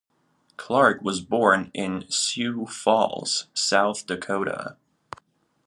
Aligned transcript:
Clark 0.57 1.03
was 1.03 1.21
born 1.21 1.69
in 1.75 2.09
Sioux 2.09 2.65
Falls, 2.65 3.45
South 3.53 4.07
Dakota. 4.07 4.75